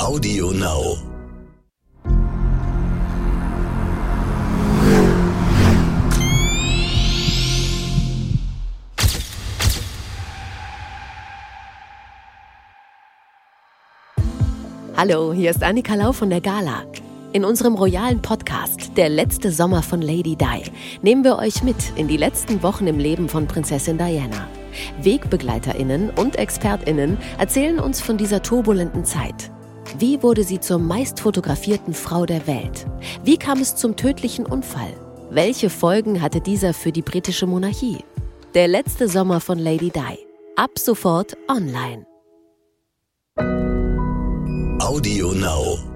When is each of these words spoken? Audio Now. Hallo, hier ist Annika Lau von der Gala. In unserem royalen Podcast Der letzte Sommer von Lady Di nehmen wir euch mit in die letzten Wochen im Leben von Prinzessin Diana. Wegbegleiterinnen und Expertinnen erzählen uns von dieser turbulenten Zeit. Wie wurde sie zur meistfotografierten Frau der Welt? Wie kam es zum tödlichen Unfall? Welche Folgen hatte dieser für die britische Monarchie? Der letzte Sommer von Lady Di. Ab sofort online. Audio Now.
Audio 0.00 0.50
Now. 0.52 0.96
Hallo, 14.96 15.34
hier 15.34 15.50
ist 15.50 15.62
Annika 15.62 15.94
Lau 15.94 16.12
von 16.12 16.30
der 16.30 16.40
Gala. 16.40 16.84
In 17.34 17.44
unserem 17.44 17.74
royalen 17.74 18.22
Podcast 18.22 18.96
Der 18.96 19.10
letzte 19.10 19.52
Sommer 19.52 19.82
von 19.82 20.00
Lady 20.00 20.34
Di 20.34 20.62
nehmen 21.02 21.24
wir 21.24 21.36
euch 21.36 21.62
mit 21.62 21.76
in 21.96 22.08
die 22.08 22.16
letzten 22.16 22.62
Wochen 22.62 22.86
im 22.86 22.98
Leben 22.98 23.28
von 23.28 23.46
Prinzessin 23.46 23.98
Diana. 23.98 24.48
Wegbegleiterinnen 25.02 26.08
und 26.08 26.36
Expertinnen 26.36 27.18
erzählen 27.38 27.78
uns 27.78 28.00
von 28.00 28.16
dieser 28.16 28.42
turbulenten 28.42 29.04
Zeit. 29.04 29.50
Wie 29.98 30.22
wurde 30.22 30.44
sie 30.44 30.60
zur 30.60 30.78
meistfotografierten 30.78 31.94
Frau 31.94 32.26
der 32.26 32.46
Welt? 32.46 32.86
Wie 33.24 33.36
kam 33.36 33.60
es 33.60 33.76
zum 33.76 33.96
tödlichen 33.96 34.46
Unfall? 34.46 34.92
Welche 35.30 35.70
Folgen 35.70 36.22
hatte 36.22 36.40
dieser 36.40 36.74
für 36.74 36.92
die 36.92 37.02
britische 37.02 37.46
Monarchie? 37.46 38.04
Der 38.54 38.68
letzte 38.68 39.08
Sommer 39.08 39.40
von 39.40 39.58
Lady 39.58 39.90
Di. 39.90 40.18
Ab 40.56 40.78
sofort 40.78 41.36
online. 41.48 42.06
Audio 44.80 45.32
Now. 45.32 45.89